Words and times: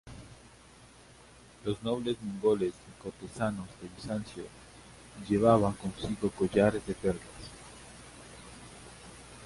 Los 1.63 1.83
nobles 1.83 2.17
mongoles 2.23 2.73
y 2.73 2.89
los 2.89 3.13
cortesanos 3.13 3.67
de 3.79 3.87
Bizancio 3.95 4.45
llevaban 5.29 5.73
consigo 5.73 6.31
collares 6.31 6.83
de 6.87 6.95
perlas. 6.95 7.25